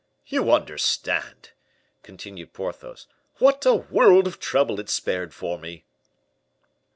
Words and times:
"You 0.25 0.51
understand," 0.51 1.51
continued 2.01 2.53
Porthos, 2.53 3.05
"what 3.35 3.67
a 3.67 3.75
world 3.75 4.25
of 4.25 4.39
trouble 4.39 4.79
it 4.79 4.89
spared 4.89 5.31
for 5.31 5.59
me." 5.59 5.85